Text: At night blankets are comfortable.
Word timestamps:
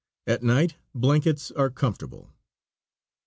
At 0.25 0.41
night 0.41 0.77
blankets 0.95 1.51
are 1.51 1.69
comfortable. 1.69 2.33